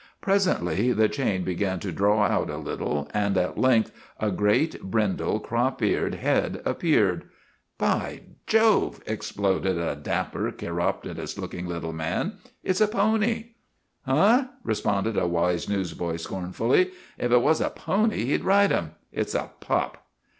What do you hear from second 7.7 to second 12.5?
By Jove," exploded a dapper, chiropodist look ing little man,"